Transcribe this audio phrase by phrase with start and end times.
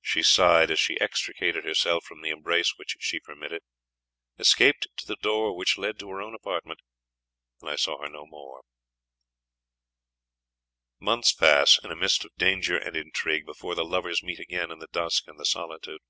[0.00, 3.62] She sighed as she extricated herself from the embrace which she permitted,
[4.36, 6.80] escaped to the door which led to her own apartment,
[7.60, 8.62] and I saw her no more.
[10.98, 14.80] Months pass, in a mist of danger and intrigue, before the lovers meet again in
[14.80, 16.00] the dusk and the solitude.